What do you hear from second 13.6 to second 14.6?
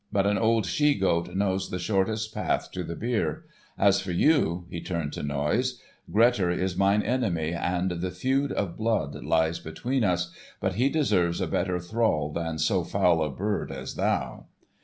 as thou."